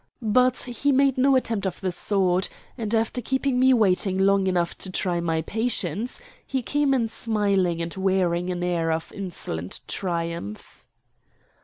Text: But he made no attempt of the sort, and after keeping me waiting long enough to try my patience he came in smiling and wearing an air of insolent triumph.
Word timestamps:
But 0.33 0.57
he 0.63 0.91
made 0.91 1.15
no 1.19 1.35
attempt 1.35 1.67
of 1.67 1.79
the 1.79 1.91
sort, 1.91 2.49
and 2.75 2.95
after 2.95 3.21
keeping 3.21 3.59
me 3.59 3.71
waiting 3.71 4.17
long 4.17 4.47
enough 4.47 4.75
to 4.79 4.89
try 4.91 5.19
my 5.19 5.43
patience 5.43 6.19
he 6.43 6.63
came 6.63 6.95
in 6.95 7.07
smiling 7.07 7.83
and 7.83 7.93
wearing 7.95 8.49
an 8.49 8.63
air 8.63 8.91
of 8.91 9.11
insolent 9.13 9.81
triumph. 9.87 10.83